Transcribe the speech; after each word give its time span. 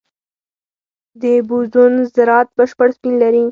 د 1.21 1.23
بوزون 1.47 1.93
ذرات 2.15 2.47
بشپړ 2.57 2.87
سپین 2.97 3.13
لري. 3.23 3.45